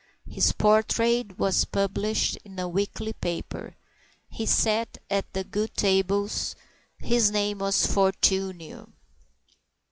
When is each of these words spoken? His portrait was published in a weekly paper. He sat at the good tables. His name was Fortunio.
His 0.27 0.51
portrait 0.51 1.37
was 1.37 1.63
published 1.63 2.35
in 2.43 2.57
a 2.57 2.67
weekly 2.67 3.13
paper. 3.13 3.75
He 4.31 4.47
sat 4.47 4.97
at 5.11 5.31
the 5.33 5.43
good 5.43 5.75
tables. 5.75 6.55
His 6.97 7.29
name 7.29 7.59
was 7.59 7.85
Fortunio. 7.85 8.93